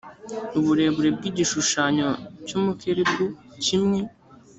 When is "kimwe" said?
3.63-3.99